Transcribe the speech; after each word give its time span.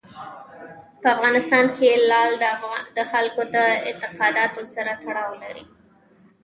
په 1.01 1.07
افغانستان 1.15 1.65
کې 1.77 1.89
لعل 2.09 2.31
د 2.97 2.99
خلکو 3.11 3.41
د 3.55 3.57
اعتقاداتو 3.87 4.61
سره 4.73 4.91
تړاو 5.03 5.31
لري. 5.43 5.63